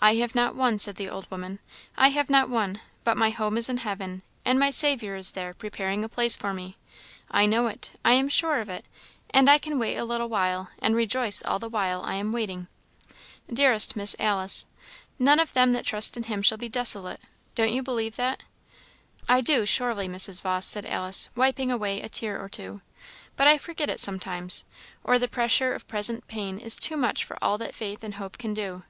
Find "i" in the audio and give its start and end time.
0.00-0.16, 1.96-2.08, 7.30-7.46, 8.04-8.14, 9.48-9.58, 12.02-12.14, 19.28-19.42, 23.46-23.58